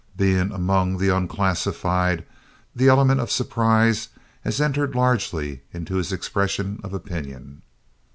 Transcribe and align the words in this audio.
Being 0.17 0.51
among 0.51 0.97
the 0.97 1.09
unclassified, 1.15 2.25
the 2.75 2.87
element 2.87 3.21
of 3.21 3.29
surprise 3.29 4.09
has 4.43 4.59
entered 4.59 4.95
largely 4.95 5.61
into 5.73 5.97
his 5.97 6.11
expression 6.11 6.79
of 6.83 6.91
opinion. 6.91 7.61